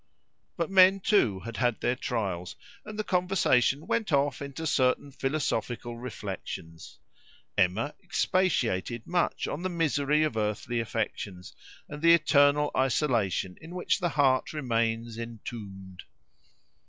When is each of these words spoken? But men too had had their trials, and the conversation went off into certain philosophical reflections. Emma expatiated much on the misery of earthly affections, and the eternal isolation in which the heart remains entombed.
But 0.57 0.71
men 0.71 0.99
too 0.99 1.41
had 1.41 1.57
had 1.57 1.79
their 1.79 1.95
trials, 1.95 2.55
and 2.83 2.97
the 2.97 3.03
conversation 3.03 3.85
went 3.85 4.11
off 4.11 4.41
into 4.41 4.65
certain 4.65 5.11
philosophical 5.11 5.95
reflections. 5.95 6.97
Emma 7.55 7.93
expatiated 8.03 9.05
much 9.05 9.47
on 9.47 9.61
the 9.61 9.69
misery 9.69 10.23
of 10.23 10.35
earthly 10.37 10.79
affections, 10.79 11.53
and 11.87 12.01
the 12.01 12.15
eternal 12.15 12.71
isolation 12.75 13.59
in 13.61 13.75
which 13.75 13.99
the 13.99 14.09
heart 14.09 14.53
remains 14.53 15.19
entombed. 15.19 16.01